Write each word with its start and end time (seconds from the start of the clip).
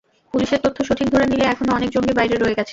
পুলিশের 0.33 0.59
তথ্য 0.59 0.77
সঠিক 0.83 1.07
ধরে 1.09 1.25
নিলে 1.25 1.45
এখনো 1.45 1.71
অনেক 1.73 1.89
জঙ্গি 1.89 2.13
বাইরে 2.13 2.35
রয়ে 2.35 2.57
গেছেন। 2.57 2.69